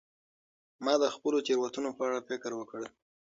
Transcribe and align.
ما 0.83 0.93
د 1.01 1.05
خپلو 1.15 1.37
تیروتنو 1.47 1.89
په 1.97 2.03
اړه 2.07 2.19
فکر 2.29 2.51
وکړ. 2.55 2.81